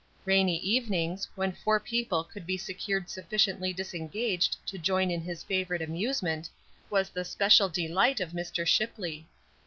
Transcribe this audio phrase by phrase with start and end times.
[0.25, 5.79] Rainy evenings, when four people could be secured sufficiently disengaged to join in his favorite
[5.83, 6.49] amusement,
[6.89, 8.65] was the special delight of Mr.
[8.65, 9.27] Shipley.